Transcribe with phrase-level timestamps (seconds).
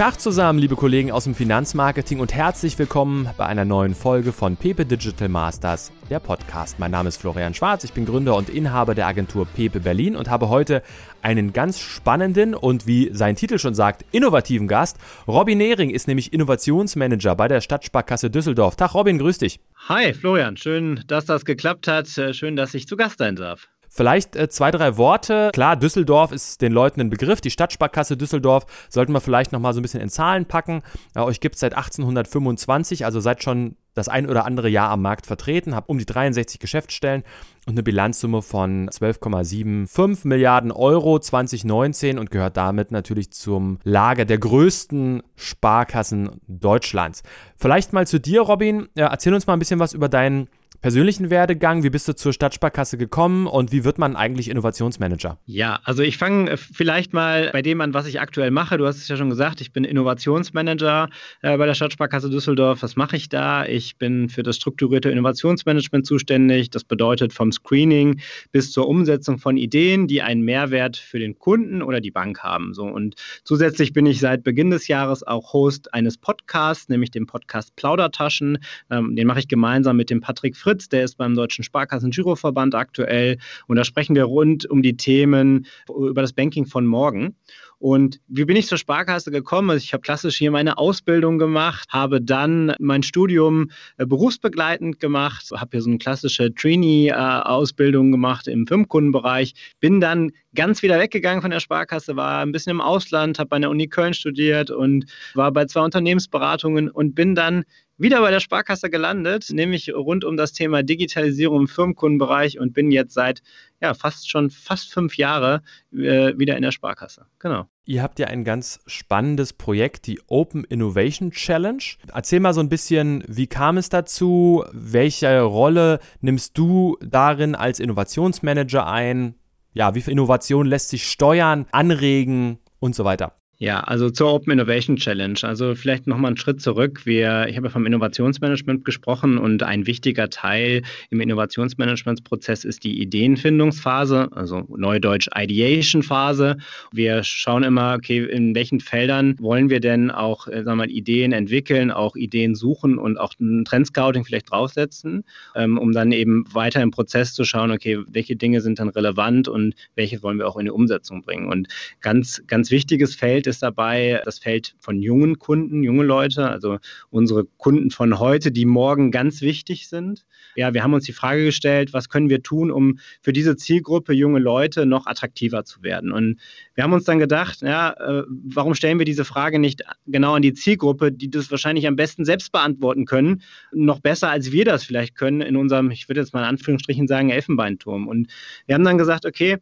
[0.00, 4.56] Tag zusammen, liebe Kollegen aus dem Finanzmarketing und herzlich willkommen bei einer neuen Folge von
[4.56, 6.78] Pepe Digital Masters, der Podcast.
[6.78, 10.30] Mein Name ist Florian Schwarz, ich bin Gründer und Inhaber der Agentur Pepe Berlin und
[10.30, 10.82] habe heute
[11.20, 14.96] einen ganz spannenden und wie sein Titel schon sagt, innovativen Gast.
[15.28, 18.76] Robin Nehring ist nämlich Innovationsmanager bei der Stadtsparkasse Düsseldorf.
[18.76, 19.60] Tag Robin, grüß dich.
[19.90, 22.08] Hi Florian, schön, dass das geklappt hat.
[22.08, 23.68] Schön, dass ich zu Gast sein darf.
[23.92, 25.50] Vielleicht äh, zwei, drei Worte.
[25.52, 27.40] Klar, Düsseldorf ist den Leuten ein Begriff.
[27.40, 30.82] Die Stadtsparkasse Düsseldorf sollten wir vielleicht nochmal so ein bisschen in Zahlen packen.
[31.16, 35.02] Äh, euch gibt es seit 1825, also seid schon das ein oder andere Jahr am
[35.02, 37.24] Markt vertreten, habt um die 63 Geschäftsstellen
[37.66, 44.38] und eine Bilanzsumme von 12,75 Milliarden Euro 2019 und gehört damit natürlich zum Lager der
[44.38, 47.24] größten Sparkassen Deutschlands.
[47.56, 48.88] Vielleicht mal zu dir, Robin.
[48.94, 50.48] Äh, erzähl uns mal ein bisschen was über deinen
[50.80, 55.38] persönlichen Werdegang, wie bist du zur Stadtsparkasse gekommen und wie wird man eigentlich Innovationsmanager?
[55.44, 58.78] Ja, also ich fange äh, vielleicht mal bei dem an, was ich aktuell mache.
[58.78, 61.10] Du hast es ja schon gesagt, ich bin Innovationsmanager
[61.42, 62.82] äh, bei der Stadtsparkasse Düsseldorf.
[62.82, 63.66] Was mache ich da?
[63.66, 66.70] Ich bin für das strukturierte Innovationsmanagement zuständig.
[66.70, 68.20] Das bedeutet vom Screening
[68.52, 72.72] bis zur Umsetzung von Ideen, die einen Mehrwert für den Kunden oder die Bank haben.
[72.72, 77.26] So und zusätzlich bin ich seit Beginn des Jahres auch Host eines Podcasts, nämlich dem
[77.26, 78.58] Podcast Plaudertaschen.
[78.90, 82.76] Ähm, den mache ich gemeinsam mit dem Patrick Fritz Fritz, der ist beim Deutschen Sparkassen-Giroverband
[82.76, 83.38] aktuell.
[83.66, 87.34] Und da sprechen wir rund um die Themen über das Banking von morgen.
[87.80, 89.70] Und wie bin ich zur Sparkasse gekommen?
[89.70, 95.50] Also ich habe klassisch hier meine Ausbildung gemacht, habe dann mein Studium äh, berufsbegleitend gemacht,
[95.52, 101.50] habe hier so eine klassische Trainee-Ausbildung gemacht im Firmenkundenbereich, bin dann ganz wieder weggegangen von
[101.50, 105.50] der Sparkasse, war ein bisschen im Ausland, habe bei der Uni Köln studiert und war
[105.50, 107.64] bei zwei Unternehmensberatungen und bin dann
[108.00, 112.90] wieder bei der Sparkasse gelandet, nämlich rund um das Thema Digitalisierung im Firmenkundenbereich und bin
[112.90, 113.42] jetzt seit
[113.80, 115.62] ja, fast schon fast fünf Jahre
[115.92, 117.26] äh, wieder in der Sparkasse.
[117.38, 117.66] Genau.
[117.84, 121.82] Ihr habt ja ein ganz spannendes Projekt, die Open Innovation Challenge.
[122.12, 124.64] Erzähl mal so ein bisschen, wie kam es dazu?
[124.72, 129.34] Welche Rolle nimmst du darin als Innovationsmanager ein?
[129.72, 133.34] Ja, wie viel Innovation lässt sich steuern, anregen und so weiter?
[133.62, 135.38] Ja, also zur Open Innovation Challenge.
[135.42, 137.04] Also vielleicht nochmal einen Schritt zurück.
[137.04, 143.02] Wir, ich habe ja vom Innovationsmanagement gesprochen und ein wichtiger Teil im Innovationsmanagementsprozess ist die
[143.02, 146.56] Ideenfindungsphase, also Neudeutsch Ideation Phase.
[146.90, 150.90] Wir schauen immer, okay, in welchen Feldern wollen wir denn auch, äh, sagen wir mal,
[150.90, 155.22] Ideen entwickeln, auch Ideen suchen und auch ein Trendscouting vielleicht draufsetzen,
[155.54, 159.48] ähm, um dann eben weiter im Prozess zu schauen, okay, welche Dinge sind dann relevant
[159.48, 161.46] und welche wollen wir auch in die Umsetzung bringen.
[161.46, 161.68] Und
[162.00, 166.78] ganz, ganz wichtiges Feld ist dabei das Feld von jungen Kunden, junge Leute, also
[167.10, 170.24] unsere Kunden von heute, die morgen ganz wichtig sind.
[170.56, 174.12] Ja, wir haben uns die Frage gestellt, was können wir tun, um für diese Zielgruppe
[174.12, 176.12] junge Leute noch attraktiver zu werden?
[176.12, 176.40] Und
[176.74, 180.42] wir haben uns dann gedacht, ja, äh, warum stellen wir diese Frage nicht genau an
[180.42, 184.84] die Zielgruppe, die das wahrscheinlich am besten selbst beantworten können, noch besser als wir das
[184.84, 188.08] vielleicht können in unserem, ich würde jetzt mal in Anführungsstrichen sagen, Elfenbeinturm.
[188.08, 188.28] Und
[188.66, 189.58] wir haben dann gesagt, okay,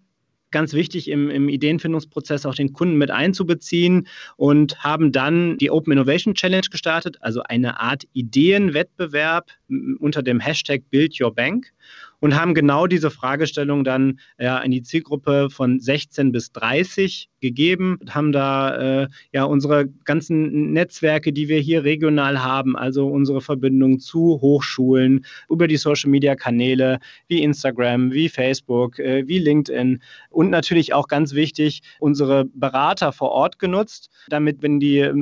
[0.51, 5.93] ganz wichtig im, im Ideenfindungsprozess auch den Kunden mit einzubeziehen und haben dann die Open
[5.93, 9.51] Innovation Challenge gestartet, also eine Art Ideenwettbewerb
[9.99, 11.73] unter dem Hashtag Build Your Bank
[12.21, 17.99] und haben genau diese Fragestellung dann ja, in die Zielgruppe von 16 bis 30 gegeben,
[18.09, 23.99] haben da äh, ja unsere ganzen Netzwerke, die wir hier regional haben, also unsere Verbindung
[23.99, 26.99] zu Hochschulen über die Social Media Kanäle
[27.29, 30.01] wie Instagram, wie Facebook, äh, wie LinkedIn
[30.31, 35.13] und natürlich auch ganz wichtig unsere Berater vor Ort genutzt, damit wenn die ja,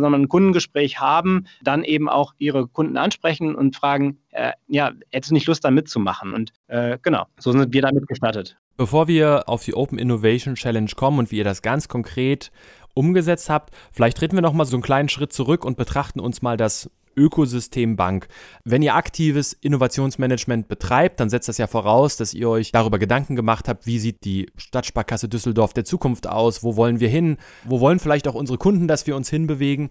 [0.00, 4.92] sagen wir, ein Kundengespräch haben, dann eben auch ihre Kunden ansprechen und fragen, äh, ja,
[5.10, 6.32] hättest du nicht Lust da mitzumachen?
[6.32, 8.56] Und äh, genau, so sind wir damit gestartet.
[8.76, 12.50] Bevor wir auf die Open Innovation Challenge kommen und wie ihr das ganz konkret
[12.94, 16.42] umgesetzt habt, vielleicht treten wir noch mal so einen kleinen Schritt zurück und betrachten uns
[16.42, 18.26] mal das Ökosystem Bank.
[18.64, 23.36] Wenn ihr aktives Innovationsmanagement betreibt, dann setzt das ja voraus, dass ihr euch darüber Gedanken
[23.36, 27.78] gemacht habt, wie sieht die Stadtsparkasse Düsseldorf der Zukunft aus, wo wollen wir hin, wo
[27.78, 29.90] wollen vielleicht auch unsere Kunden, dass wir uns hinbewegen.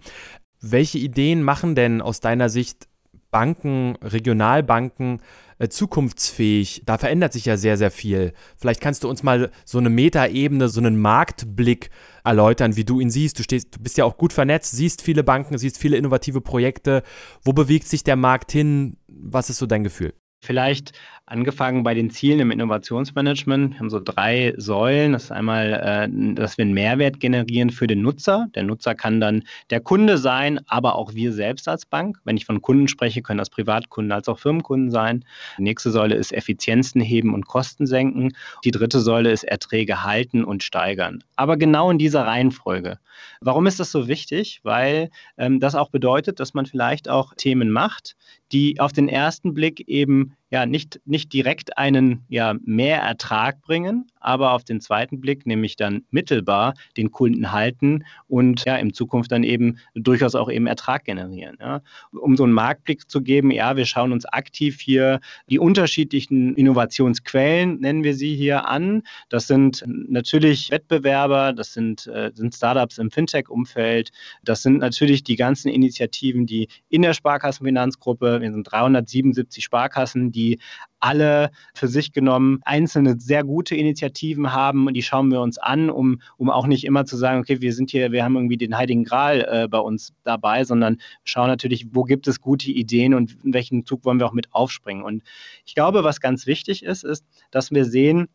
[0.59, 2.87] Welche Ideen machen denn aus deiner Sicht
[3.31, 5.21] Banken, Regionalbanken
[5.59, 6.83] äh, zukunftsfähig?
[6.85, 8.33] Da verändert sich ja sehr, sehr viel.
[8.57, 11.89] Vielleicht kannst du uns mal so eine Metaebene, so einen Marktblick
[12.23, 13.39] erläutern, wie du ihn siehst.
[13.39, 17.03] Du, stehst, du bist ja auch gut vernetzt, siehst viele Banken, siehst viele innovative Projekte.
[17.43, 18.97] Wo bewegt sich der Markt hin?
[19.07, 20.13] Was ist so dein Gefühl?
[20.43, 20.91] Vielleicht
[21.25, 23.71] angefangen bei den Zielen im Innovationsmanagement.
[23.71, 25.13] Wir haben so drei Säulen.
[25.13, 28.47] Das ist einmal, äh, dass wir einen Mehrwert generieren für den Nutzer.
[28.53, 32.17] Der Nutzer kann dann der Kunde sein, aber auch wir selbst als Bank.
[32.25, 35.23] Wenn ich von Kunden spreche, können das Privatkunden als auch Firmenkunden sein.
[35.57, 38.33] Die nächste Säule ist Effizienzen heben und Kosten senken.
[38.65, 41.23] Die dritte Säule ist Erträge halten und steigern.
[41.37, 42.99] Aber genau in dieser Reihenfolge.
[43.39, 44.59] Warum ist das so wichtig?
[44.63, 48.15] Weil ähm, das auch bedeutet, dass man vielleicht auch Themen macht,
[48.53, 54.51] die auf den ersten Blick eben ja nicht, nicht direkt einen ja, Mehrertrag bringen, aber
[54.51, 59.43] auf den zweiten Blick nämlich dann mittelbar den Kunden halten und ja in Zukunft dann
[59.43, 61.57] eben durchaus auch eben Ertrag generieren.
[61.59, 61.81] Ja.
[62.11, 65.19] Um so einen Marktblick zu geben, ja, wir schauen uns aktiv hier
[65.49, 69.01] die unterschiedlichen Innovationsquellen, nennen wir sie hier an.
[69.29, 74.11] Das sind natürlich Wettbewerber, das sind, äh, sind Startups im Fintech-Umfeld,
[74.43, 80.42] das sind natürlich die ganzen Initiativen, die in der Sparkassenfinanzgruppe, wir sind 377 Sparkassen, die
[80.43, 80.59] die
[80.99, 85.89] alle für sich genommen einzelne sehr gute Initiativen haben und die schauen wir uns an,
[85.89, 88.77] um, um auch nicht immer zu sagen, okay, wir sind hier, wir haben irgendwie den
[88.77, 93.35] Heiligen Gral äh, bei uns dabei, sondern schauen natürlich, wo gibt es gute Ideen und
[93.43, 95.03] in welchen Zug wollen wir auch mit aufspringen.
[95.03, 95.23] Und
[95.65, 98.29] ich glaube, was ganz wichtig ist, ist, dass wir sehen,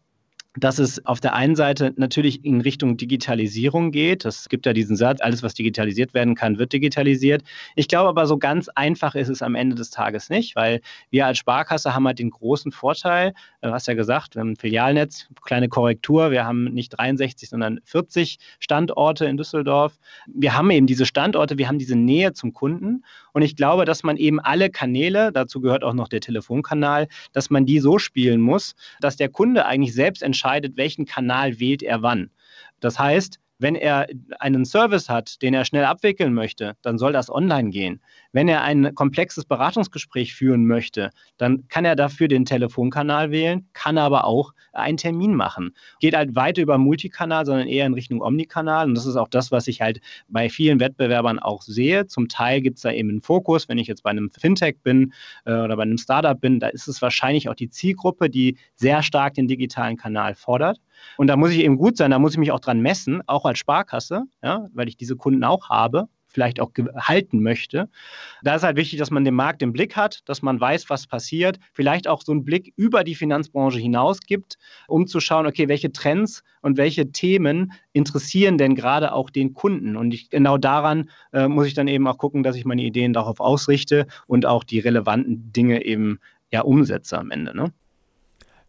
[0.60, 4.25] dass es auf der einen Seite natürlich in Richtung Digitalisierung geht.
[4.25, 7.43] Es gibt ja diesen Satz, alles, was digitalisiert werden kann, wird digitalisiert.
[7.76, 11.26] Ich glaube aber, so ganz einfach ist es am Ende des Tages nicht, weil wir
[11.26, 15.28] als Sparkasse haben halt den großen Vorteil, du hast ja gesagt, wir haben ein Filialnetz,
[15.43, 19.99] kleine Korrektur, wir haben nicht 63, sondern 40 Standorte in Düsseldorf.
[20.26, 24.02] Wir haben eben diese Standorte, wir haben diese Nähe zum Kunden und ich glaube, dass
[24.02, 28.40] man eben alle Kanäle, dazu gehört auch noch der Telefonkanal, dass man die so spielen
[28.40, 32.30] muss, dass der Kunde eigentlich selbst entscheidet, entscheidet, welchen Kanal wählt er wann.
[32.80, 34.06] Das heißt, wenn er
[34.38, 38.00] einen Service hat, den er schnell abwickeln möchte, dann soll das online gehen.
[38.32, 43.99] Wenn er ein komplexes Beratungsgespräch führen möchte, dann kann er dafür den Telefonkanal wählen, kann
[43.99, 45.75] aber auch einen Termin machen.
[46.00, 48.87] Geht halt weiter über Multikanal, sondern eher in Richtung Omnikanal.
[48.87, 52.06] Und das ist auch das, was ich halt bei vielen Wettbewerbern auch sehe.
[52.06, 53.69] Zum Teil gibt es da eben einen Fokus.
[53.69, 55.12] Wenn ich jetzt bei einem Fintech bin
[55.44, 59.02] äh, oder bei einem Startup bin, da ist es wahrscheinlich auch die Zielgruppe, die sehr
[59.02, 60.78] stark den digitalen Kanal fordert.
[61.16, 63.44] Und da muss ich eben gut sein, da muss ich mich auch dran messen, auch
[63.48, 67.88] als Sparkasse, ja, weil ich diese Kunden auch habe vielleicht auch halten möchte.
[68.42, 71.06] Da ist halt wichtig, dass man den Markt im Blick hat, dass man weiß, was
[71.06, 75.68] passiert, vielleicht auch so einen Blick über die Finanzbranche hinaus gibt, um zu schauen, okay,
[75.68, 79.96] welche Trends und welche Themen interessieren denn gerade auch den Kunden.
[79.96, 83.12] Und ich, genau daran äh, muss ich dann eben auch gucken, dass ich meine Ideen
[83.12, 86.20] darauf ausrichte und auch die relevanten Dinge eben
[86.52, 87.56] ja umsetze am Ende.
[87.56, 87.72] Ne?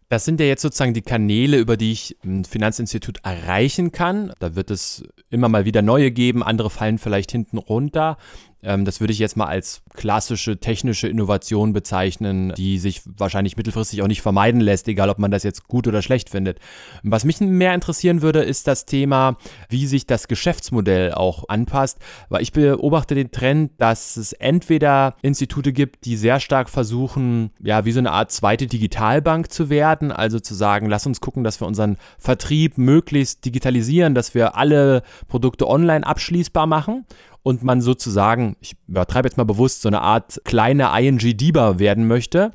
[0.10, 4.34] Das sind ja jetzt sozusagen die Kanäle, über die ich ein Finanzinstitut erreichen kann.
[4.40, 8.18] Da wird es immer mal wieder neue geben, andere fallen vielleicht hinten runter.
[8.62, 14.02] Ähm, das würde ich jetzt mal als klassische technische Innovation bezeichnen, die sich wahrscheinlich mittelfristig
[14.02, 16.60] auch nicht vermeiden lässt, egal ob man das jetzt gut oder schlecht findet.
[17.04, 19.38] Was mich mehr interessieren würde, ist das Thema,
[19.70, 25.72] wie sich das Geschäftsmodell auch anpasst, weil ich beobachte den Trend, dass es entweder Institute
[25.72, 30.40] gibt, die sehr stark versuchen, ja, wie so eine Art zweite Digitalbank zu werden, also
[30.40, 35.68] zu sagen, lass uns gucken, dass wir unseren Vertrieb möglichst digitalisieren, dass wir alle Produkte
[35.68, 37.06] online abschließbar machen
[37.44, 42.52] und man sozusagen, ich übertreibe jetzt mal bewusst, so eine Art kleine ING-DIBA werden möchte.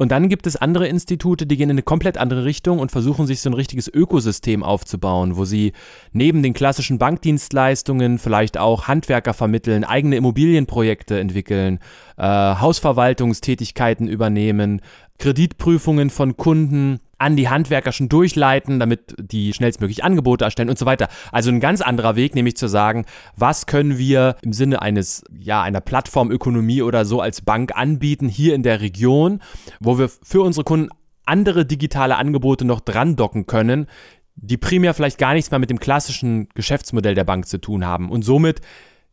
[0.00, 3.26] Und dann gibt es andere Institute, die gehen in eine komplett andere Richtung und versuchen
[3.26, 5.72] sich so ein richtiges Ökosystem aufzubauen, wo sie
[6.12, 11.80] neben den klassischen Bankdienstleistungen vielleicht auch Handwerker vermitteln, eigene Immobilienprojekte entwickeln,
[12.16, 14.82] äh, Hausverwaltungstätigkeiten übernehmen,
[15.18, 20.86] Kreditprüfungen von Kunden an die Handwerker schon durchleiten, damit die schnellstmöglich Angebote erstellen und so
[20.86, 21.08] weiter.
[21.32, 23.04] Also ein ganz anderer Weg, nämlich zu sagen,
[23.36, 28.54] was können wir im Sinne eines, ja, einer Plattformökonomie oder so als Bank anbieten hier
[28.54, 29.40] in der Region,
[29.80, 30.90] wo wir für unsere Kunden
[31.26, 33.86] andere digitale Angebote noch dran docken können,
[34.34, 38.10] die primär vielleicht gar nichts mehr mit dem klassischen Geschäftsmodell der Bank zu tun haben.
[38.10, 38.60] Und somit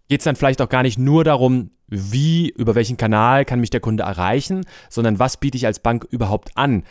[0.07, 3.69] geht es dann vielleicht auch gar nicht nur darum, wie, über welchen Kanal kann mich
[3.69, 6.83] der Kunde erreichen, sondern was biete ich als Bank überhaupt an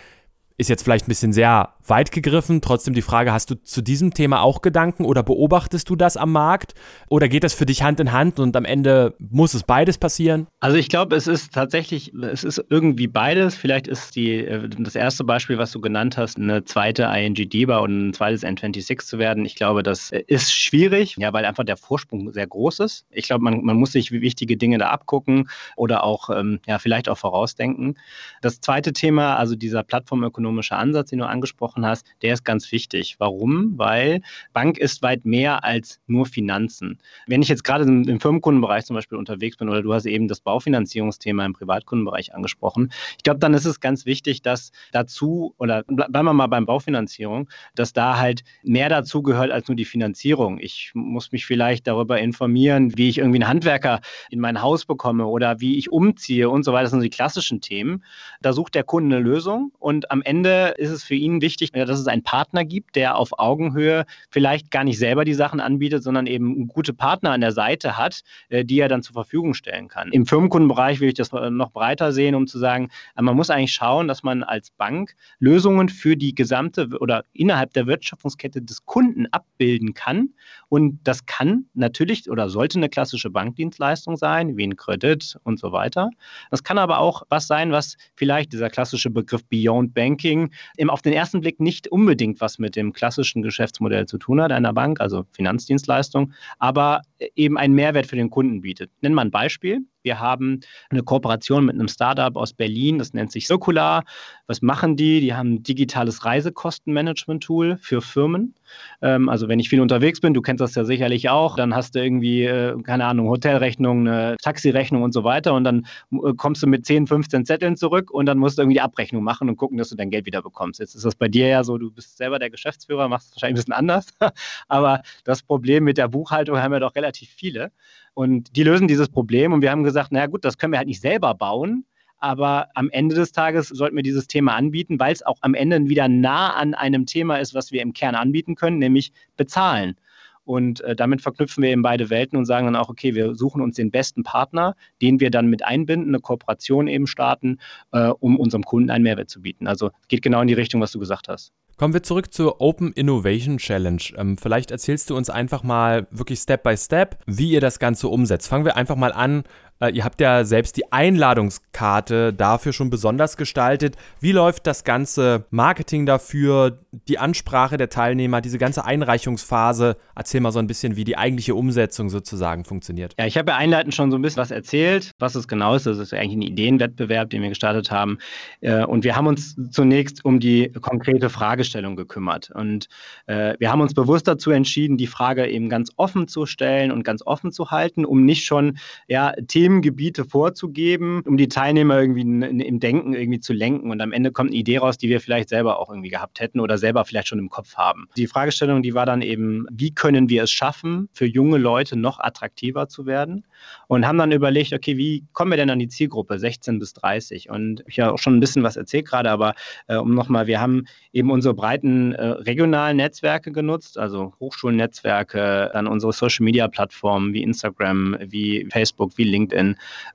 [0.56, 2.60] ist jetzt vielleicht ein bisschen sehr weit gegriffen.
[2.60, 6.32] Trotzdem die Frage, hast du zu diesem Thema auch Gedanken oder beobachtest du das am
[6.32, 6.74] Markt?
[7.08, 10.46] Oder geht das für dich Hand in Hand und am Ende muss es beides passieren?
[10.60, 13.56] Also ich glaube, es ist tatsächlich, es ist irgendwie beides.
[13.56, 17.78] Vielleicht ist die, äh, das erste Beispiel, was du genannt hast, eine zweite ING DIBA
[17.78, 19.44] und ein zweites N26 zu werden.
[19.44, 23.06] Ich glaube, das ist schwierig, ja, weil einfach der Vorsprung sehr groß ist.
[23.10, 27.08] Ich glaube, man, man muss sich wichtige Dinge da abgucken oder auch, ähm, ja, vielleicht
[27.08, 27.98] auch vorausdenken.
[28.40, 32.70] Das zweite Thema, also dieser Plattformökonomie, makroökonomische Ansatz, den du angesprochen hast, der ist ganz
[32.70, 33.16] wichtig.
[33.18, 33.74] Warum?
[33.76, 34.20] Weil
[34.52, 36.98] Bank ist weit mehr als nur Finanzen.
[37.26, 40.40] Wenn ich jetzt gerade im, Firmenkundenbereich zum Beispiel unterwegs bin oder du hast eben das
[40.40, 46.26] Baufinanzierungsthema im Privatkundenbereich angesprochen, ich glaube, dann ist es ganz wichtig, dass dazu, oder bleiben
[46.26, 50.58] wir mal beim Baufinanzierung, dass da halt mehr dazu gehört als nur die Finanzierung.
[50.58, 55.26] Ich muss mich vielleicht darüber informieren, wie ich irgendwie einen Handwerker in mein Haus bekomme
[55.26, 56.84] oder wie ich umziehe und so weiter.
[56.84, 58.04] Das sind die klassischen Themen.
[58.40, 62.00] Da sucht der Kunde eine Lösung und am Ende ist es für ihn wichtig, dass
[62.00, 66.26] es einen Partner gibt, der auf Augenhöhe vielleicht gar nicht selber die Sachen anbietet, sondern
[66.26, 70.10] eben gute Partner an der Seite hat, äh, die er dann zur Verfügung stellen kann.
[70.12, 74.08] Im Firmenkundenbereich will ich das noch breiter sehen, um zu sagen, man muss eigentlich schauen,
[74.08, 79.94] dass man als Bank Lösungen für die gesamte oder innerhalb der Wertschöpfungskette des Kunden abbilden
[79.94, 80.30] kann.
[80.68, 85.72] Und das kann natürlich oder sollte eine klassische Bankdienstleistung sein, wie ein Kredit und so
[85.72, 86.10] weiter.
[86.50, 89.94] Das kann aber auch was sein, was vielleicht dieser klassische Begriff Beyond
[90.24, 94.40] Banking im, auf den ersten Blick nicht unbedingt was mit dem klassischen Geschäftsmodell zu tun
[94.40, 97.02] hat einer Bank, also Finanzdienstleistung, aber
[97.36, 98.90] eben einen Mehrwert für den Kunden bietet.
[99.02, 99.80] Nennen wir ein Beispiel.
[100.04, 104.04] Wir haben eine Kooperation mit einem Startup aus Berlin, das nennt sich Circular.
[104.46, 105.20] Was machen die?
[105.20, 108.54] Die haben ein digitales Reisekostenmanagement-Tool für Firmen.
[109.00, 111.94] Ähm, also wenn ich viel unterwegs bin, du kennst das ja sicherlich auch, dann hast
[111.94, 116.62] du irgendwie, äh, keine Ahnung, Hotelrechnung, eine Taxirechnung und so weiter und dann äh, kommst
[116.62, 119.56] du mit 10, 15 Zetteln zurück und dann musst du irgendwie die Abrechnung machen und
[119.56, 120.80] gucken, dass du dein Geld wieder bekommst.
[120.80, 123.54] Jetzt ist das bei dir ja so, du bist selber der Geschäftsführer, machst es wahrscheinlich
[123.54, 124.08] ein bisschen anders,
[124.68, 127.72] aber das Problem mit der Buchhaltung haben ja doch relativ viele.
[128.14, 130.88] Und die lösen dieses Problem und wir haben gesagt, naja gut, das können wir halt
[130.88, 131.84] nicht selber bauen,
[132.18, 135.88] aber am Ende des Tages sollten wir dieses Thema anbieten, weil es auch am Ende
[135.88, 139.96] wieder nah an einem Thema ist, was wir im Kern anbieten können, nämlich bezahlen.
[140.44, 143.62] Und äh, damit verknüpfen wir eben beide Welten und sagen dann auch, okay, wir suchen
[143.62, 147.58] uns den besten Partner, den wir dann mit einbinden, eine Kooperation eben starten,
[147.92, 149.66] äh, um unserem Kunden einen Mehrwert zu bieten.
[149.66, 151.52] Also geht genau in die Richtung, was du gesagt hast.
[151.76, 154.02] Kommen wir zurück zur Open Innovation Challenge.
[154.16, 158.08] Ähm, vielleicht erzählst du uns einfach mal wirklich Step by Step, wie ihr das Ganze
[158.08, 158.48] umsetzt.
[158.48, 159.42] Fangen wir einfach mal an
[159.88, 163.96] ihr habt ja selbst die Einladungskarte dafür schon besonders gestaltet.
[164.20, 169.96] Wie läuft das ganze Marketing dafür, die Ansprache der Teilnehmer, diese ganze Einreichungsphase?
[170.14, 173.14] Erzähl mal so ein bisschen, wie die eigentliche Umsetzung sozusagen funktioniert.
[173.18, 175.86] Ja, ich habe ja einleitend schon so ein bisschen was erzählt, was es genau ist.
[175.86, 178.18] Das ist eigentlich ein Ideenwettbewerb, den wir gestartet haben.
[178.60, 182.50] Äh, und wir haben uns zunächst um die konkrete Fragestellung gekümmert.
[182.54, 182.88] Und
[183.26, 187.04] äh, wir haben uns bewusst dazu entschieden, die Frage eben ganz offen zu stellen und
[187.04, 192.22] ganz offen zu halten, um nicht schon ja, Themen Themengebiete vorzugeben, um die Teilnehmer irgendwie
[192.22, 193.90] im Denken irgendwie zu lenken.
[193.90, 196.60] Und am Ende kommt eine Idee raus, die wir vielleicht selber auch irgendwie gehabt hätten
[196.60, 198.08] oder selber vielleicht schon im Kopf haben.
[198.16, 202.20] Die Fragestellung, die war dann eben, wie können wir es schaffen, für junge Leute noch
[202.20, 203.44] attraktiver zu werden?
[203.88, 207.50] Und haben dann überlegt, okay, wie kommen wir denn an die Zielgruppe 16 bis 30?
[207.50, 209.54] Und ich habe auch schon ein bisschen was erzählt gerade, aber
[209.86, 215.86] äh, um nochmal, wir haben eben unsere breiten äh, regionalen Netzwerke genutzt, also Hochschulnetzwerke, dann
[215.86, 219.53] unsere Social-Media-Plattformen wie Instagram, wie Facebook, wie LinkedIn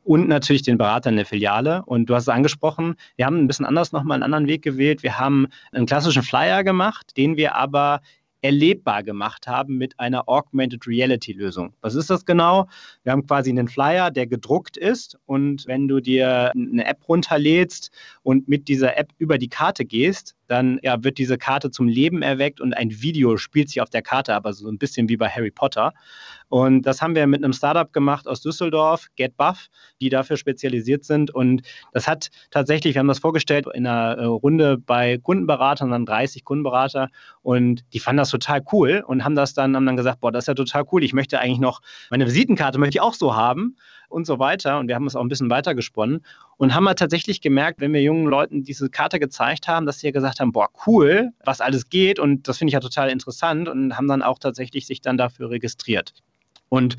[0.03, 1.83] und natürlich den Berater in der Filiale.
[1.85, 5.03] Und du hast es angesprochen, wir haben ein bisschen anders nochmal einen anderen Weg gewählt.
[5.03, 8.01] Wir haben einen klassischen Flyer gemacht, den wir aber
[8.41, 11.73] erlebbar gemacht haben mit einer Augmented Reality Lösung.
[11.81, 12.67] Was ist das genau?
[13.03, 17.91] Wir haben quasi einen Flyer, der gedruckt ist und wenn du dir eine App runterlädst
[18.23, 22.21] und mit dieser App über die Karte gehst, dann ja, wird diese Karte zum Leben
[22.21, 25.29] erweckt und ein Video spielt sich auf der Karte, aber so ein bisschen wie bei
[25.29, 25.93] Harry Potter.
[26.49, 29.67] Und das haben wir mit einem Startup gemacht aus Düsseldorf, GetBuff,
[30.01, 31.29] die dafür spezialisiert sind.
[31.29, 31.61] Und
[31.93, 36.43] das hat tatsächlich, wir haben das vorgestellt in einer äh, Runde bei Kundenberatern, dann 30
[36.43, 37.09] Kundenberater.
[37.43, 40.45] Und die fanden das total cool und haben das dann, haben dann gesagt, boah, das
[40.45, 41.03] ist ja total cool.
[41.03, 43.75] Ich möchte eigentlich noch, meine Visitenkarte möchte ich auch so haben
[44.09, 44.79] und so weiter.
[44.79, 46.25] Und wir haben es auch ein bisschen weiter gesponnen
[46.57, 50.11] und haben halt tatsächlich gemerkt, wenn wir jungen Leuten diese Karte gezeigt haben, dass sie
[50.11, 53.95] gesagt haben, boah, cool, was alles geht und das finde ich ja total interessant und
[53.95, 56.13] haben dann auch tatsächlich sich dann dafür registriert.
[56.69, 56.97] Und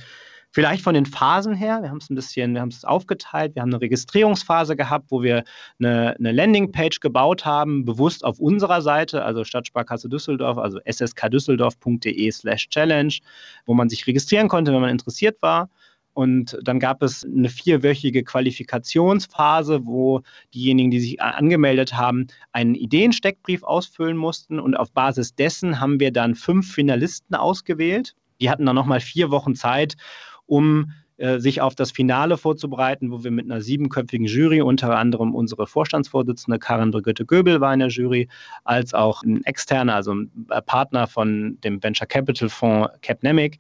[0.53, 3.63] Vielleicht von den Phasen her, wir haben es ein bisschen, wir haben es aufgeteilt, wir
[3.63, 5.45] haben eine Registrierungsphase gehabt, wo wir
[5.79, 12.69] eine, eine Landingpage gebaut haben, bewusst auf unserer Seite, also Stadtsparkasse Düsseldorf, also sskdüsseldorf.de slash
[12.69, 13.19] challenge,
[13.65, 15.71] wo man sich registrieren konnte, wenn man interessiert war.
[16.21, 20.21] Und dann gab es eine vierwöchige Qualifikationsphase, wo
[20.53, 24.61] diejenigen, die sich angemeldet haben, einen Ideensteckbrief ausfüllen mussten.
[24.61, 28.17] Und auf Basis dessen haben wir dann fünf Finalisten ausgewählt.
[28.39, 29.97] Die hatten dann nochmal vier Wochen Zeit,
[30.45, 30.93] um
[31.39, 36.59] sich auf das Finale vorzubereiten, wo wir mit einer siebenköpfigen Jury, unter anderem unsere Vorstandsvorsitzende
[36.59, 38.29] Karin Brigitte Göbel war in der Jury,
[38.65, 40.31] als auch ein externer, also ein
[40.65, 43.59] Partner von dem Venture Capital Fonds Capnemic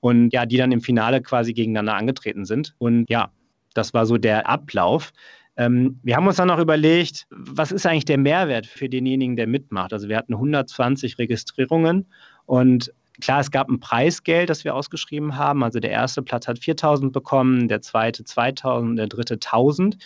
[0.00, 2.74] und ja, die dann im Finale quasi gegeneinander angetreten sind.
[2.78, 3.30] Und ja,
[3.74, 5.12] das war so der Ablauf.
[5.56, 9.46] Ähm, wir haben uns dann noch überlegt, was ist eigentlich der Mehrwert für denjenigen, der
[9.46, 9.92] mitmacht?
[9.92, 12.06] Also wir hatten 120 Registrierungen
[12.46, 15.62] und Klar, es gab ein Preisgeld, das wir ausgeschrieben haben.
[15.62, 19.96] Also der erste Platz hat 4000 bekommen, der zweite 2000, der dritte 1000.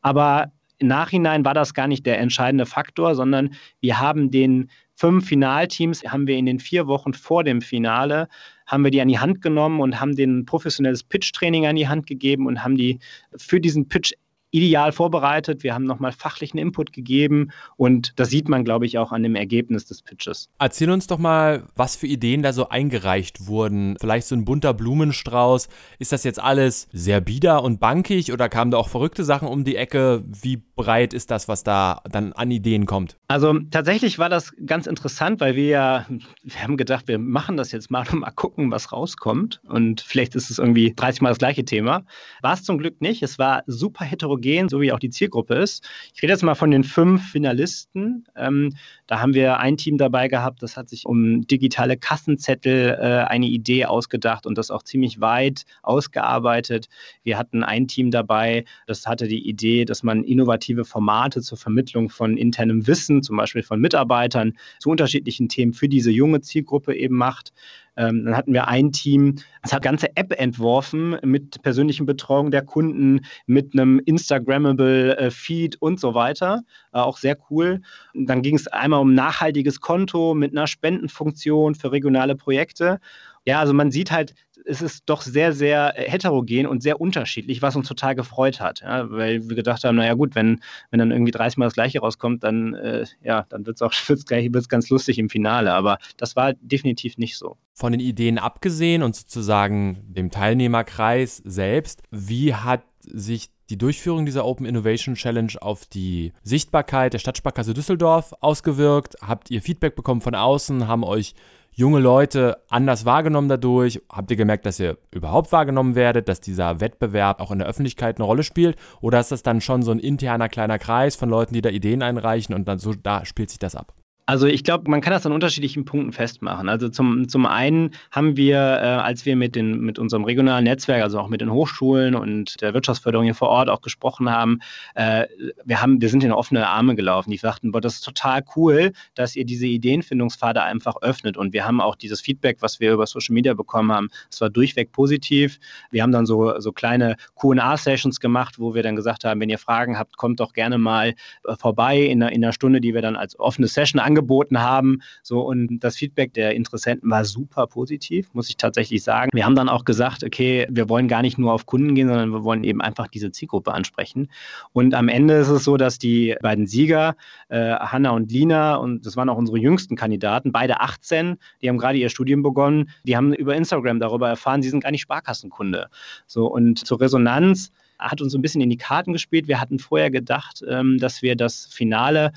[0.00, 5.28] Aber im Nachhinein war das gar nicht der entscheidende Faktor, sondern wir haben den fünf
[5.28, 8.28] Finalteams, haben wir in den vier Wochen vor dem Finale,
[8.66, 12.06] haben wir die an die Hand genommen und haben denen professionelles Pitch-Training an die Hand
[12.06, 12.98] gegeben und haben die
[13.36, 14.12] für diesen Pitch
[14.52, 15.64] ideal vorbereitet.
[15.64, 19.34] Wir haben nochmal fachlichen Input gegeben und das sieht man, glaube ich, auch an dem
[19.34, 20.48] Ergebnis des Pitches.
[20.58, 23.96] Erzähl uns doch mal, was für Ideen da so eingereicht wurden.
[23.98, 25.68] Vielleicht so ein bunter Blumenstrauß.
[25.98, 29.64] Ist das jetzt alles sehr bieder und bankig oder kamen da auch verrückte Sachen um
[29.64, 30.22] die Ecke?
[30.26, 33.16] Wie breit ist das, was da dann an Ideen kommt?
[33.28, 36.06] Also tatsächlich war das ganz interessant, weil wir ja,
[36.42, 39.62] wir haben gedacht, wir machen das jetzt mal und mal gucken, was rauskommt.
[39.66, 42.04] Und vielleicht ist es irgendwie 30 Mal das gleiche Thema.
[42.42, 43.22] War es zum Glück nicht.
[43.22, 45.88] Es war super heterogen heterogen, so wie auch die Zielgruppe ist.
[46.14, 48.24] Ich rede jetzt mal von den fünf Finalisten.
[48.36, 48.74] Ähm,
[49.06, 53.46] da haben wir ein Team dabei gehabt, das hat sich um digitale Kassenzettel äh, eine
[53.46, 56.88] Idee ausgedacht und das auch ziemlich weit ausgearbeitet.
[57.22, 62.08] Wir hatten ein Team dabei, das hatte die Idee, dass man innovative Formate zur Vermittlung
[62.08, 67.16] von internem Wissen, zum Beispiel von Mitarbeitern, zu unterschiedlichen Themen für diese junge Zielgruppe eben
[67.16, 67.52] macht.
[67.96, 72.62] Ähm, dann hatten wir ein Team, das hat ganze App entworfen mit persönlichen Betreuung der
[72.62, 76.62] Kunden, mit einem Instagrammable äh, Feed und so weiter.
[76.92, 77.82] Äh, auch sehr cool.
[78.14, 82.98] dann ging es einmal um nachhaltiges Konto mit einer Spendenfunktion für regionale Projekte.
[83.44, 84.34] Ja, also man sieht halt,
[84.66, 88.80] es ist doch sehr, sehr heterogen und sehr unterschiedlich, was uns total gefreut hat.
[88.80, 92.00] Ja, weil wir gedacht haben, naja gut, wenn, wenn dann irgendwie 30 Mal das Gleiche
[92.00, 95.72] rauskommt, dann, äh, ja, dann wird es auch wird's gleich, wird's ganz lustig im Finale.
[95.72, 97.56] Aber das war definitiv nicht so.
[97.74, 104.44] Von den Ideen abgesehen und sozusagen dem Teilnehmerkreis selbst, wie hat sich die Durchführung dieser
[104.44, 109.16] Open Innovation Challenge auf die Sichtbarkeit der Stadtsparkasse Düsseldorf ausgewirkt?
[109.22, 110.86] Habt ihr Feedback bekommen von außen?
[110.88, 111.34] Haben euch
[111.74, 114.00] junge Leute anders wahrgenommen dadurch?
[114.10, 118.16] Habt ihr gemerkt, dass ihr überhaupt wahrgenommen werdet, dass dieser Wettbewerb auch in der Öffentlichkeit
[118.18, 118.76] eine Rolle spielt?
[119.00, 122.02] Oder ist das dann schon so ein interner kleiner Kreis von Leuten, die da Ideen
[122.02, 123.94] einreichen und dann so da spielt sich das ab?
[124.24, 126.68] Also ich glaube, man kann das an unterschiedlichen Punkten festmachen.
[126.68, 131.02] Also zum, zum einen haben wir, äh, als wir mit, den, mit unserem regionalen Netzwerk,
[131.02, 134.60] also auch mit den Hochschulen und der Wirtschaftsförderung hier vor Ort auch gesprochen haben,
[134.94, 135.26] äh,
[135.64, 137.32] wir, haben wir sind in offene Arme gelaufen.
[137.32, 141.36] Die sagten, boah, das ist total cool, dass ihr diese Ideenfindungspfade einfach öffnet.
[141.36, 144.50] Und wir haben auch dieses Feedback, was wir über Social Media bekommen haben, es war
[144.50, 145.58] durchweg positiv.
[145.90, 149.58] Wir haben dann so, so kleine Q&A-Sessions gemacht, wo wir dann gesagt haben, wenn ihr
[149.58, 153.02] Fragen habt, kommt doch gerne mal äh, vorbei in einer, in einer Stunde, die wir
[153.02, 155.00] dann als offene Session angeboten angeboten haben.
[155.22, 159.30] So, und das Feedback der Interessenten war super positiv, muss ich tatsächlich sagen.
[159.32, 162.30] Wir haben dann auch gesagt, okay, wir wollen gar nicht nur auf Kunden gehen, sondern
[162.30, 164.28] wir wollen eben einfach diese Zielgruppe ansprechen.
[164.72, 167.16] Und am Ende ist es so, dass die beiden Sieger,
[167.48, 171.78] äh, Hanna und Lina, und das waren auch unsere jüngsten Kandidaten, beide 18, die haben
[171.78, 175.88] gerade ihr Studium begonnen, die haben über Instagram darüber erfahren, sie sind gar nicht Sparkassenkunde.
[176.26, 179.48] So, und zur Resonanz hat uns ein bisschen in die Karten gespielt.
[179.48, 182.32] Wir hatten vorher gedacht, ähm, dass wir das Finale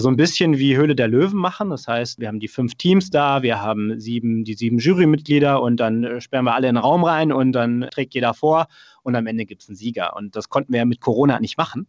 [0.00, 1.70] so ein bisschen wie Höhle der Löwen machen.
[1.70, 5.78] Das heißt, wir haben die fünf Teams da, wir haben sieben, die sieben Jurymitglieder und
[5.78, 8.66] dann äh, sperren wir alle in den Raum rein und dann trägt jeder vor
[9.02, 10.16] und am Ende gibt es einen Sieger.
[10.16, 11.86] Und das konnten wir ja mit Corona nicht machen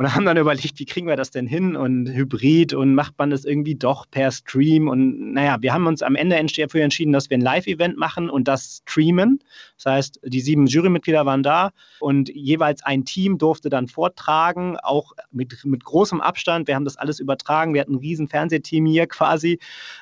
[0.00, 3.28] und haben dann überlegt, wie kriegen wir das denn hin und Hybrid und macht man
[3.28, 7.28] das irgendwie doch per Stream und naja, wir haben uns am Ende dafür entschieden, dass
[7.28, 9.40] wir ein Live-Event machen und das streamen.
[9.76, 15.12] Das heißt, die sieben Jurymitglieder waren da und jeweils ein Team durfte dann vortragen, auch
[15.32, 16.66] mit, mit großem Abstand.
[16.66, 17.74] Wir haben das alles übertragen.
[17.74, 19.58] Wir hatten ein riesen Fernsehteam hier quasi.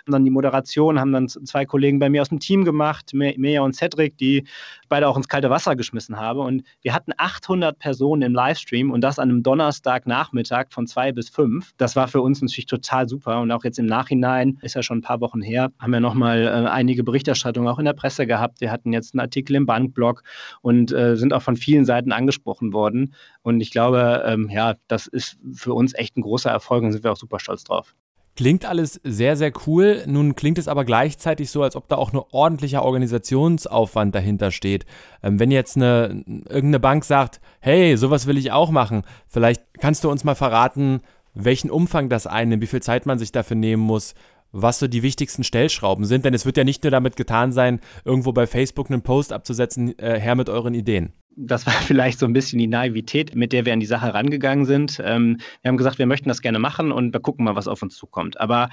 [0.07, 3.63] Und dann die Moderation haben dann zwei Kollegen bei mir aus dem Team gemacht, Mea
[3.63, 4.45] und Cedric, die
[4.89, 6.41] beide auch ins kalte Wasser geschmissen habe.
[6.43, 9.43] Und wir hatten 800 Personen im Livestream und das an einem
[9.89, 11.73] Donnerstagnachmittag von zwei bis fünf.
[11.79, 13.41] Das war für uns natürlich total super.
[13.41, 16.43] Und auch jetzt im Nachhinein, ist ja schon ein paar Wochen her, haben wir nochmal
[16.43, 18.61] äh, einige Berichterstattungen auch in der Presse gehabt.
[18.61, 20.23] Wir hatten jetzt einen Artikel im Bankblog
[20.61, 23.15] und äh, sind auch von vielen Seiten angesprochen worden.
[23.43, 27.05] Und ich glaube, ähm, ja, das ist für uns echt ein großer Erfolg und sind
[27.05, 27.95] wir auch super stolz drauf.
[28.39, 30.05] Klingt alles sehr, sehr cool.
[30.07, 34.87] Nun klingt es aber gleichzeitig so, als ob da auch ein ordentlicher Organisationsaufwand dahinter steht.
[35.25, 40.05] Ähm, wenn jetzt eine, irgendeine Bank sagt, hey, sowas will ich auch machen, vielleicht kannst
[40.05, 41.01] du uns mal verraten,
[41.35, 44.15] welchen Umfang das einnimmt, wie viel Zeit man sich dafür nehmen muss,
[44.53, 46.25] was so die wichtigsten Stellschrauben sind.
[46.25, 49.99] Denn es wird ja nicht nur damit getan sein, irgendwo bei Facebook einen Post abzusetzen,
[49.99, 51.13] äh, her mit euren Ideen.
[51.39, 54.65] Das war vielleicht so ein bisschen die Naivität, mit der wir an die Sache rangegangen
[54.65, 55.01] sind.
[55.05, 57.83] Ähm, wir haben gesagt, wir möchten das gerne machen und wir gucken mal, was auf
[57.83, 58.41] uns zukommt.
[58.41, 58.69] Aber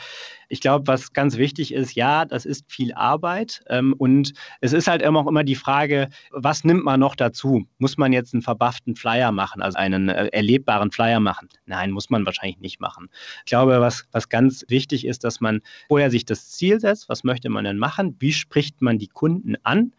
[0.49, 4.87] ich glaube, was ganz wichtig ist, ja, das ist viel Arbeit ähm, und es ist
[4.87, 7.65] halt immer auch immer die Frage, was nimmt man noch dazu?
[7.77, 11.49] Muss man jetzt einen verbufften Flyer machen, also einen äh, erlebbaren Flyer machen?
[11.65, 13.09] Nein, muss man wahrscheinlich nicht machen.
[13.39, 17.23] Ich glaube, was, was ganz wichtig ist, dass man vorher sich das Ziel setzt, was
[17.23, 18.15] möchte man denn machen?
[18.19, 19.93] Wie spricht man die Kunden an?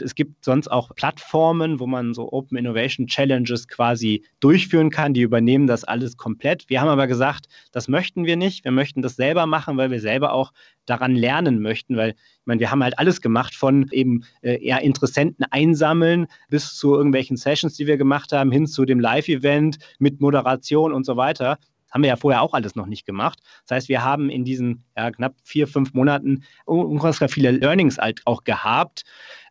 [0.00, 5.22] Es gibt sonst auch Plattformen, wo man so Open Innovation Challenges quasi durchführen kann, die
[5.22, 6.68] übernehmen das alles komplett.
[6.68, 8.64] Wir haben aber gesagt, das möchten wir nicht.
[8.64, 10.52] Wir möchten das selber machen, weil wir selber auch
[10.86, 14.82] daran lernen möchten, weil ich meine, wir haben halt alles gemacht von eben äh, eher
[14.82, 20.20] Interessenten einsammeln bis zu irgendwelchen Sessions, die wir gemacht haben, hin zu dem Live-Event mit
[20.20, 21.58] Moderation und so weiter.
[21.92, 23.40] Haben wir ja vorher auch alles noch nicht gemacht.
[23.66, 28.22] Das heißt, wir haben in diesen ja, knapp vier, fünf Monaten ungefähr viele Learnings halt
[28.24, 29.02] auch gehabt.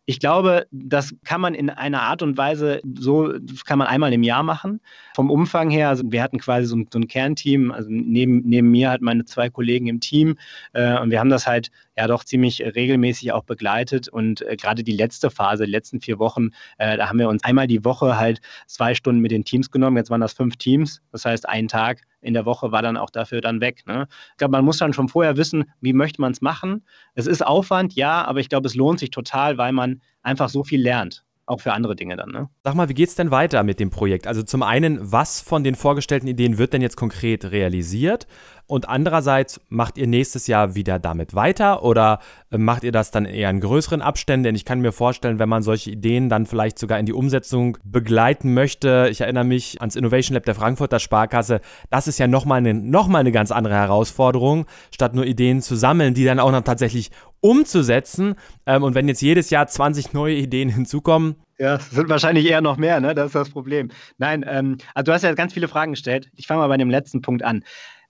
[0.04, 3.32] Ich glaube, das kann man in einer Art und Weise, so
[3.64, 4.80] kann man einmal im Jahr machen.
[5.14, 8.90] Vom Umfang her, also wir hatten quasi so, so ein Kernteam, also neben, neben mir
[8.90, 10.36] halt meine zwei Kollegen im Team
[10.72, 14.82] äh, und wir haben das halt ja doch ziemlich regelmäßig auch begleitet und äh, gerade
[14.82, 18.18] die letzte Phase, die letzten vier Wochen, äh, da haben wir uns einmal die Woche
[18.18, 19.96] halt zwei Stunden mit den Teams genommen.
[19.96, 23.10] Jetzt waren das fünf Teams, das heißt ein Tag in der Woche war dann auch
[23.10, 23.82] dafür dann weg.
[23.86, 24.06] Ne?
[24.30, 26.84] Ich glaube, man muss dann schon vorher wissen, wie möchte man es machen.
[27.14, 30.64] Es ist Aufwand, ja, aber ich glaube, es lohnt sich total, weil man einfach so
[30.64, 32.30] viel lernt auch für andere Dinge dann.
[32.30, 32.48] Ne?
[32.64, 34.26] Sag mal, wie geht es denn weiter mit dem Projekt?
[34.26, 38.26] Also zum einen, was von den vorgestellten Ideen wird denn jetzt konkret realisiert?
[38.66, 43.26] Und andererseits, macht ihr nächstes Jahr wieder damit weiter oder äh, macht ihr das dann
[43.26, 44.44] eher in größeren Abständen?
[44.44, 47.76] Denn ich kann mir vorstellen, wenn man solche Ideen dann vielleicht sogar in die Umsetzung
[47.84, 51.60] begleiten möchte, ich erinnere mich ans Innovation Lab der Frankfurter Sparkasse,
[51.90, 56.14] das ist ja nochmal eine, noch eine ganz andere Herausforderung, statt nur Ideen zu sammeln,
[56.14, 57.10] die dann auch noch tatsächlich
[57.42, 58.36] umzusetzen.
[58.64, 62.60] Ähm, und wenn jetzt jedes Jahr 20 neue Ideen hinzukommen, ja, es sind wahrscheinlich eher
[62.60, 63.14] noch mehr, ne?
[63.14, 63.90] Das ist das Problem.
[64.18, 66.28] Nein, ähm, also du hast ja ganz viele Fragen gestellt.
[66.34, 67.62] Ich fange mal bei dem letzten Punkt an.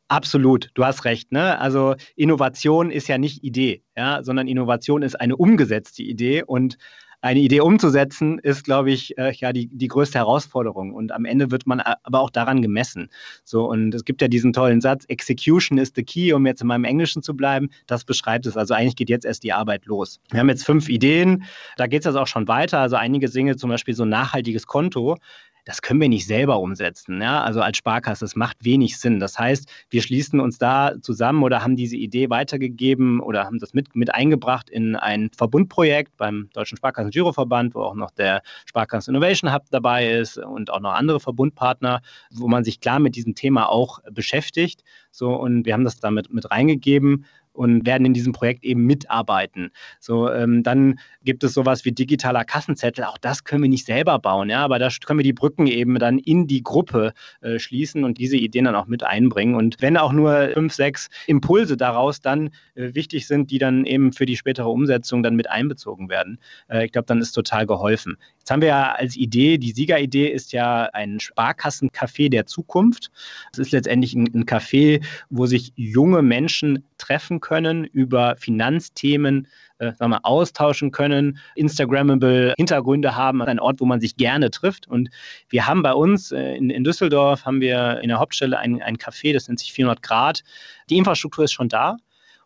[0.09, 1.33] Absolut, du hast recht.
[1.33, 1.59] Ne?
[1.59, 6.79] Also Innovation ist ja nicht Idee, ja, sondern Innovation ist eine umgesetzte Idee und
[7.23, 10.93] eine Idee umzusetzen, ist, glaube ich, äh, ja die, die größte Herausforderung.
[10.93, 13.09] Und am Ende wird man aber auch daran gemessen.
[13.45, 16.67] So, und es gibt ja diesen tollen Satz, Execution is the key, um jetzt in
[16.67, 17.71] meinem Englischen zu bleiben.
[17.87, 18.57] Das beschreibt es.
[18.57, 20.21] Also eigentlich geht jetzt erst die Arbeit los.
[20.31, 21.45] Wir haben jetzt fünf Ideen,
[21.77, 22.81] da geht es jetzt auch schon weiter.
[22.81, 25.17] Also einige Dinge, zum Beispiel so ein nachhaltiges Konto,
[25.64, 27.20] das können wir nicht selber umsetzen.
[27.20, 27.42] Ja?
[27.42, 29.20] Also als Sparkasse, das macht wenig Sinn.
[29.20, 33.72] Das heißt, wir schließen uns da zusammen oder haben diese Idee weitergegeben oder haben das
[33.72, 39.53] mit, mit eingebracht in ein Verbundprojekt beim Deutschen Sparkassen-Giroverband, wo auch noch der Sparkassen Innovation
[39.53, 43.68] Hub dabei ist und auch noch andere Verbundpartner, wo man sich klar mit diesem Thema
[43.68, 44.83] auch beschäftigt.
[45.11, 49.71] So, und wir haben das damit mit reingegeben und werden in diesem Projekt eben mitarbeiten.
[50.01, 53.05] So, ähm, dann gibt es sowas wie digitaler Kassenzettel.
[53.05, 55.99] Auch das können wir nicht selber bauen, ja, aber da können wir die Brücken eben
[55.99, 59.55] dann in die Gruppe äh, schließen und diese Ideen dann auch mit einbringen.
[59.55, 64.12] Und wenn auch nur fünf, sechs Impulse daraus dann äh, wichtig sind, die dann eben
[64.12, 66.38] für die spätere Umsetzung dann mit einbezogen werden,
[66.69, 68.17] äh, ich glaube, dann ist total geholfen.
[68.38, 73.11] Jetzt haben wir ja als Idee, die Siegeridee ist ja ein Sparkassencafé der Zukunft.
[73.53, 79.47] Es ist letztendlich ein, ein Café, wo sich junge Menschen treffen können, über Finanzthemen
[79.83, 84.89] äh, sagen wir, austauschen können, Instagrammable Hintergründe haben, ein Ort, wo man sich gerne trifft.
[84.89, 85.11] Und
[85.51, 88.97] wir haben bei uns äh, in, in Düsseldorf, haben wir in der Hauptstelle ein, ein
[88.97, 90.43] Café, das nennt sich 400 Grad.
[90.89, 91.97] Die Infrastruktur ist schon da.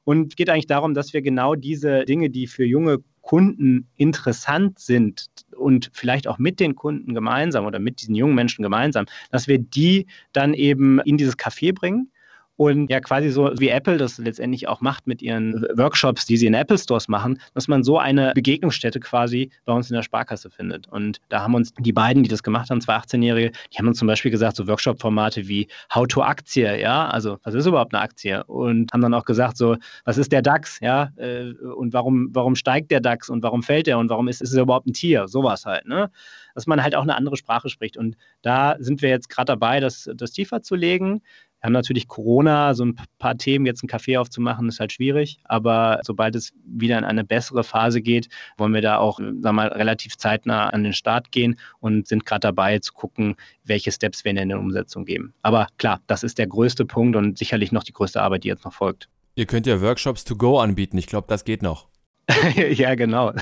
[0.04, 5.26] Und geht eigentlich darum, dass wir genau diese Dinge, die für junge Kunden interessant sind
[5.56, 9.58] und vielleicht auch mit den Kunden gemeinsam oder mit diesen jungen Menschen gemeinsam, dass wir
[9.58, 12.12] die dann eben in dieses Café bringen
[12.56, 16.46] und ja quasi so wie Apple das letztendlich auch macht mit ihren Workshops, die sie
[16.46, 20.50] in Apple Stores machen, dass man so eine Begegnungsstätte quasi bei uns in der Sparkasse
[20.50, 20.88] findet.
[20.88, 23.98] Und da haben uns die beiden, die das gemacht haben, zwei 18-Jährige, die haben uns
[23.98, 28.02] zum Beispiel gesagt, so Workshop-Formate wie How to Aktie, ja, also was ist überhaupt eine
[28.02, 28.42] Aktie?
[28.44, 32.54] Und haben dann auch gesagt, so, was ist der DAX, ja, äh, und warum, warum
[32.56, 35.28] steigt der DAX und warum fällt der und warum ist, ist es überhaupt ein Tier?
[35.28, 36.10] Sowas halt, ne?
[36.54, 37.98] Dass man halt auch eine andere Sprache spricht.
[37.98, 41.20] Und da sind wir jetzt gerade dabei, das, das tiefer zu legen.
[41.60, 45.38] Wir haben natürlich Corona, so ein paar Themen, jetzt einen Kaffee aufzumachen, ist halt schwierig.
[45.44, 49.52] Aber sobald es wieder in eine bessere Phase geht, wollen wir da auch, sagen wir
[49.52, 54.24] mal, relativ zeitnah an den Start gehen und sind gerade dabei zu gucken, welche Steps
[54.24, 55.32] wir in der Umsetzung geben.
[55.42, 58.64] Aber klar, das ist der größte Punkt und sicherlich noch die größte Arbeit, die jetzt
[58.64, 59.08] noch folgt.
[59.34, 60.96] Ihr könnt ja Workshops to go anbieten.
[60.98, 61.88] Ich glaube, das geht noch.
[62.72, 63.32] ja, genau.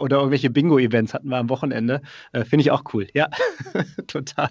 [0.00, 2.02] Oder irgendwelche Bingo-Events hatten wir am Wochenende.
[2.32, 3.06] Äh, Finde ich auch cool.
[3.14, 3.28] Ja,
[4.06, 4.48] total.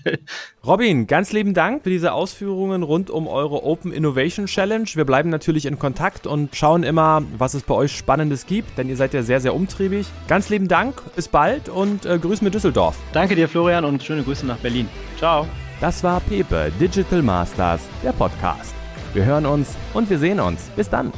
[0.66, 4.88] Robin, ganz lieben Dank für diese Ausführungen rund um eure Open Innovation Challenge.
[4.94, 8.88] Wir bleiben natürlich in Kontakt und schauen immer, was es bei euch Spannendes gibt, denn
[8.88, 10.08] ihr seid ja sehr, sehr umtriebig.
[10.28, 12.98] Ganz lieben Dank, bis bald und äh, Grüß mit Düsseldorf.
[13.12, 14.88] Danke dir, Florian, und schöne Grüße nach Berlin.
[15.18, 15.46] Ciao.
[15.82, 18.74] Das war Pepe Digital Masters, der Podcast.
[19.14, 20.70] Wir hören uns und wir sehen uns.
[20.76, 21.12] Bis dann.